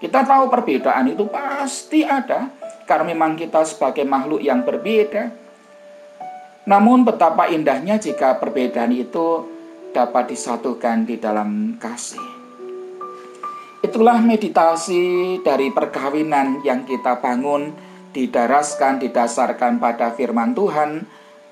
Kita 0.03 0.27
tahu 0.27 0.51
perbedaan 0.51 1.15
itu 1.15 1.27
pasti 1.31 2.03
ada 2.03 2.51
karena 2.87 3.15
memang 3.15 3.39
kita 3.39 3.63
sebagai 3.63 4.03
makhluk 4.03 4.43
yang 4.43 4.67
berbeda. 4.67 5.31
Namun 6.67 7.07
betapa 7.07 7.51
indahnya 7.51 7.99
jika 7.99 8.39
perbedaan 8.39 8.91
itu 8.95 9.47
dapat 9.95 10.35
disatukan 10.35 11.07
di 11.07 11.19
dalam 11.19 11.79
kasih. 11.79 12.23
Itulah 13.83 14.23
meditasi 14.23 15.39
dari 15.43 15.75
perkawinan 15.75 16.63
yang 16.63 16.87
kita 16.87 17.19
bangun, 17.19 17.75
didaraskan, 18.15 19.03
didasarkan 19.03 19.83
pada 19.83 20.15
firman 20.15 20.55
Tuhan 20.55 21.03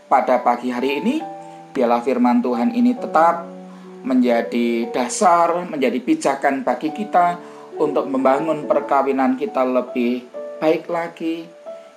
pada 0.07 0.43
pagi 0.43 0.71
hari 0.71 1.03
ini 1.03 1.40
biarlah 1.71 2.03
firman 2.03 2.43
Tuhan 2.43 2.75
ini 2.75 2.95
tetap 2.99 3.47
menjadi 4.03 4.89
dasar, 4.91 5.69
menjadi 5.69 5.99
pijakan 6.01 6.65
bagi 6.65 6.91
kita 6.93 7.37
untuk 7.77 8.09
membangun 8.09 8.65
perkawinan 8.65 9.37
kita 9.37 9.65
lebih 9.65 10.25
baik 10.61 10.89
lagi, 10.89 11.49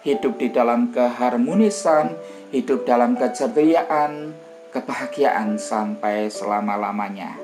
hidup 0.03 0.39
di 0.39 0.51
dalam 0.51 0.91
keharmonisan, 0.91 2.15
hidup 2.51 2.83
dalam 2.87 3.15
keceriaan, 3.15 4.35
kebahagiaan 4.71 5.55
sampai 5.59 6.27
selama-lamanya. 6.27 7.35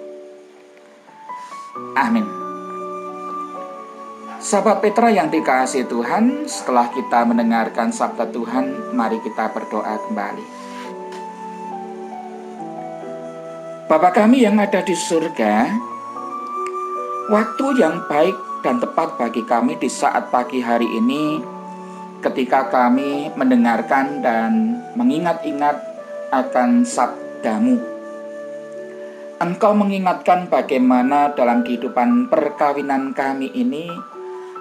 Amin. 1.96 2.28
Sahabat 4.40 4.80
Petra 4.80 5.12
yang 5.12 5.28
dikasih 5.28 5.84
Tuhan, 5.92 6.48
setelah 6.48 6.88
kita 6.96 7.28
mendengarkan 7.28 7.92
sabda 7.92 8.32
Tuhan, 8.32 8.96
mari 8.96 9.20
kita 9.20 9.52
berdoa 9.52 10.00
kembali. 10.08 10.59
Bapa 13.90 14.14
kami 14.14 14.46
yang 14.46 14.62
ada 14.62 14.86
di 14.86 14.94
surga, 14.94 15.66
waktu 17.26 17.66
yang 17.82 18.06
baik 18.06 18.38
dan 18.62 18.78
tepat 18.78 19.18
bagi 19.18 19.42
kami 19.42 19.82
di 19.82 19.90
saat 19.90 20.30
pagi 20.30 20.62
hari 20.62 20.86
ini 20.86 21.42
ketika 22.22 22.70
kami 22.70 23.34
mendengarkan 23.34 24.22
dan 24.22 24.78
mengingat-ingat 24.94 25.82
akan 26.30 26.86
sabdamu. 26.86 27.82
Engkau 29.42 29.74
mengingatkan 29.74 30.46
bagaimana 30.54 31.34
dalam 31.34 31.66
kehidupan 31.66 32.30
perkawinan 32.30 33.18
kami 33.18 33.50
ini 33.58 33.90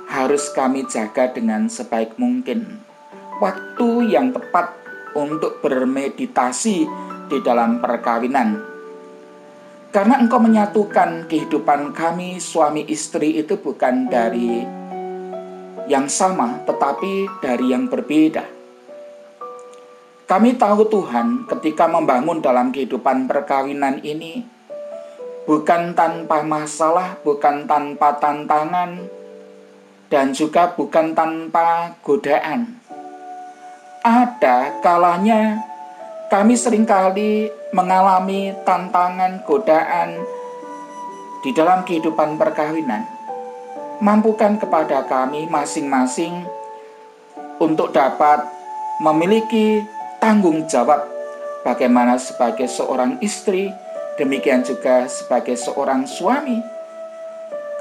harus 0.09 0.49
kami 0.57 0.89
jaga 0.89 1.29
dengan 1.37 1.69
sebaik 1.69 2.17
mungkin. 2.17 2.81
Waktu 3.45 4.09
yang 4.09 4.33
tepat 4.33 4.73
untuk 5.13 5.61
bermeditasi 5.61 6.89
di 7.29 7.39
dalam 7.45 7.85
perkawinan 7.85 8.78
karena 9.89 10.21
engkau 10.21 10.37
menyatukan 10.37 11.25
kehidupan 11.29 11.97
kami 11.97 12.37
suami 12.37 12.85
istri 12.93 13.41
itu 13.41 13.57
bukan 13.57 14.09
dari 14.13 14.65
yang 15.89 16.05
sama 16.13 16.61
tetapi 16.69 17.41
dari 17.41 17.73
yang 17.73 17.89
berbeda. 17.89 18.45
Kami 20.29 20.61
tahu 20.61 20.85
Tuhan 20.93 21.49
ketika 21.49 21.89
membangun 21.89 22.45
dalam 22.45 22.69
kehidupan 22.69 23.25
perkawinan 23.25 24.05
ini 24.05 24.45
bukan 25.49 25.97
tanpa 25.97 26.45
masalah, 26.45 27.17
bukan 27.25 27.65
tanpa 27.65 28.21
tantangan, 28.21 29.09
dan 30.13 30.37
juga 30.37 30.77
bukan 30.77 31.17
tanpa 31.17 31.97
godaan. 32.05 32.77
Ada 34.05 34.85
kalanya 34.85 35.65
kami 36.29 36.61
sering 36.61 36.85
kali 36.85 37.49
mengalami 37.73 38.53
tantangan, 38.69 39.41
godaan 39.49 40.21
di 41.41 41.57
dalam 41.57 41.83
kehidupan 41.89 42.37
perkawinan. 42.37 43.17
mampukan 43.99 44.55
kepada 44.63 45.03
kami 45.11 45.51
masing-masing 45.51 46.47
untuk 47.59 47.91
dapat 47.91 48.47
memiliki 49.03 49.83
tanggung 50.23 50.71
jawab 50.71 51.03
bagaimana 51.67 52.15
sebagai 52.15 52.71
seorang 52.71 53.19
istri, 53.19 53.75
demikian 54.15 54.63
juga 54.63 55.11
sebagai 55.11 55.59
seorang 55.59 56.07
suami. 56.07 56.63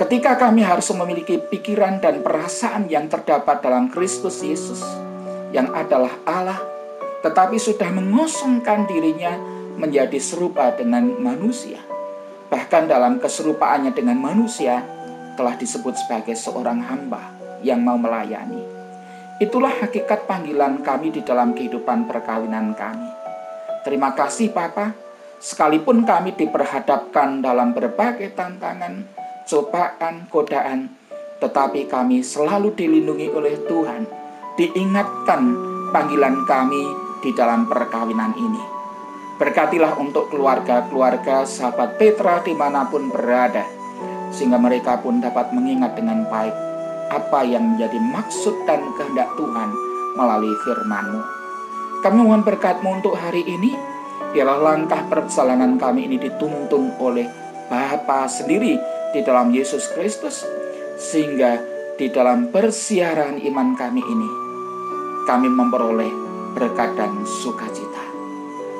Ketika 0.02 0.42
kami 0.42 0.66
harus 0.66 0.90
memiliki 0.90 1.38
pikiran 1.38 2.02
dan 2.02 2.26
perasaan 2.26 2.90
yang 2.90 3.06
terdapat 3.06 3.62
dalam 3.62 3.94
Kristus 3.94 4.42
Yesus, 4.42 4.82
yang 5.54 5.70
adalah 5.74 6.18
Allah, 6.26 6.77
tetapi 7.26 7.58
sudah 7.58 7.90
mengosongkan 7.94 8.86
dirinya 8.86 9.36
menjadi 9.78 10.18
serupa 10.18 10.74
dengan 10.74 11.06
manusia. 11.22 11.82
Bahkan 12.48 12.90
dalam 12.90 13.22
keserupaannya 13.22 13.94
dengan 13.94 14.18
manusia, 14.18 14.82
telah 15.38 15.54
disebut 15.54 15.94
sebagai 15.94 16.34
seorang 16.34 16.82
hamba 16.82 17.22
yang 17.62 17.86
mau 17.86 17.96
melayani. 17.96 18.60
Itulah 19.38 19.70
hakikat 19.86 20.26
panggilan 20.26 20.82
kami 20.82 21.14
di 21.14 21.22
dalam 21.22 21.54
kehidupan 21.54 22.10
perkawinan 22.10 22.74
kami. 22.74 23.06
Terima 23.86 24.18
kasih 24.18 24.50
Papa, 24.50 24.98
sekalipun 25.38 26.02
kami 26.10 26.34
diperhadapkan 26.34 27.46
dalam 27.46 27.78
berbagai 27.78 28.34
tantangan, 28.34 29.06
cobaan, 29.46 30.26
godaan, 30.34 30.90
tetapi 31.38 31.86
kami 31.86 32.26
selalu 32.26 32.74
dilindungi 32.74 33.30
oleh 33.30 33.62
Tuhan, 33.70 34.10
diingatkan 34.58 35.42
panggilan 35.94 36.42
kami 36.50 37.07
di 37.22 37.34
dalam 37.34 37.66
perkawinan 37.66 38.34
ini. 38.38 38.64
Berkatilah 39.38 40.02
untuk 40.02 40.34
keluarga-keluarga 40.34 41.46
sahabat 41.46 42.02
Petra 42.02 42.42
di 42.42 42.58
mana 42.58 42.90
pun 42.90 43.14
berada, 43.14 43.66
sehingga 44.34 44.58
mereka 44.58 44.98
pun 44.98 45.22
dapat 45.22 45.54
mengingat 45.54 45.94
dengan 45.94 46.26
baik 46.26 46.54
apa 47.08 47.46
yang 47.46 47.78
menjadi 47.78 48.02
maksud 48.02 48.66
dan 48.66 48.82
kehendak 48.98 49.30
Tuhan 49.38 49.70
melalui 50.18 50.58
firman-Mu. 50.66 51.22
Kami 52.02 52.18
mohon 52.18 52.44
berkat-Mu 52.44 53.00
untuk 53.00 53.14
hari 53.14 53.46
ini, 53.46 53.78
biarlah 54.34 54.74
langkah 54.74 55.06
perjalanan 55.06 55.78
kami 55.78 56.10
ini 56.10 56.18
dituntun 56.18 56.98
oleh 56.98 57.30
Bapa 57.70 58.26
sendiri 58.26 58.80
di 59.14 59.20
dalam 59.22 59.54
Yesus 59.54 59.92
Kristus, 59.94 60.44
sehingga 60.98 61.62
di 61.98 62.10
dalam 62.10 62.50
persiaran 62.50 63.38
iman 63.38 63.78
kami 63.78 64.02
ini, 64.02 64.30
kami 65.26 65.50
memperoleh 65.50 66.27
berkat 66.58 66.98
dan 66.98 67.22
sukacita. 67.22 68.02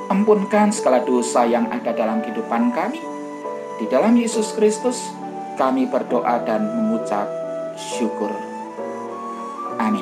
Ampunkan 0.10 0.74
segala 0.74 1.06
dosa 1.06 1.46
yang 1.46 1.70
ada 1.70 1.94
dalam 1.94 2.26
kehidupan 2.26 2.74
kami. 2.74 2.98
Di 3.78 3.86
dalam 3.86 4.18
Yesus 4.18 4.58
Kristus, 4.58 4.98
kami 5.62 5.86
berdoa 5.86 6.42
dan 6.42 6.66
mengucap 6.74 7.30
syukur. 7.78 8.34
Amin. 9.78 10.02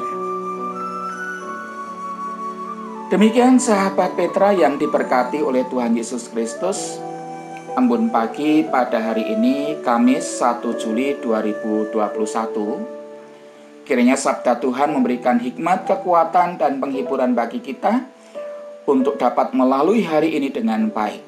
Demikian 3.12 3.60
sahabat 3.60 4.16
Petra 4.16 4.56
yang 4.56 4.80
diberkati 4.80 5.44
oleh 5.44 5.68
Tuhan 5.68 6.00
Yesus 6.00 6.32
Kristus. 6.32 6.96
Embun 7.76 8.08
pagi 8.08 8.64
pada 8.64 9.04
hari 9.04 9.36
ini 9.36 9.84
Kamis 9.84 10.40
1 10.40 10.64
Juli 10.80 11.20
2021. 11.20 12.95
Kiranya 13.86 14.18
sabda 14.18 14.58
Tuhan 14.58 14.98
memberikan 14.98 15.38
hikmat, 15.38 15.86
kekuatan, 15.86 16.58
dan 16.58 16.82
penghiburan 16.82 17.38
bagi 17.38 17.62
kita 17.62 18.02
untuk 18.90 19.22
dapat 19.22 19.54
melalui 19.54 20.02
hari 20.02 20.34
ini 20.34 20.50
dengan 20.50 20.90
baik. 20.90 21.22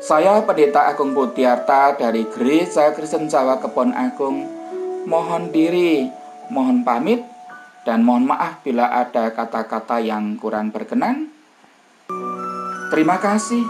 Saya 0.00 0.40
Pendeta 0.40 0.88
Agung 0.88 1.12
Putiarta 1.12 1.92
dari 2.00 2.24
Gereja 2.32 2.96
Kristen 2.96 3.28
Jawa 3.28 3.60
Kebon 3.60 3.92
Agung 3.92 4.48
mohon 5.04 5.52
diri, 5.52 6.08
mohon 6.48 6.80
pamit, 6.80 7.20
dan 7.84 8.08
mohon 8.08 8.24
maaf 8.24 8.64
bila 8.64 8.88
ada 8.88 9.28
kata-kata 9.28 10.00
yang 10.00 10.40
kurang 10.40 10.72
berkenan. 10.72 11.28
Terima 12.88 13.20
kasih 13.20 13.68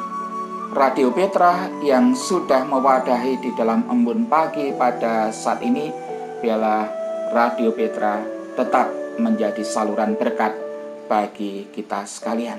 Radio 0.79 1.11
Petra 1.11 1.67
yang 1.83 2.15
sudah 2.15 2.63
mewadahi 2.63 3.41
di 3.43 3.51
dalam 3.59 3.83
embun 3.91 4.31
pagi 4.31 4.71
pada 4.79 5.35
saat 5.35 5.59
ini. 5.67 5.91
Biarlah 6.39 7.08
Radio 7.29 7.77
Petra 7.77 8.25
tetap 8.57 8.89
menjadi 9.21 9.61
saluran 9.61 10.17
berkat 10.17 10.57
bagi 11.13 11.69
kita 11.69 12.09
sekalian. 12.09 12.57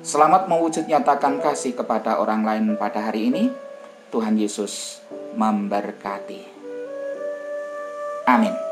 Selamat 0.00 0.48
mewujud 0.48 0.88
nyatakan 0.88 1.36
kasih 1.44 1.76
kepada 1.76 2.16
orang 2.16 2.48
lain 2.48 2.80
pada 2.80 3.12
hari 3.12 3.28
ini. 3.28 3.52
Tuhan 4.08 4.40
Yesus 4.40 5.04
memberkati. 5.36 6.48
Amin. 8.24 8.67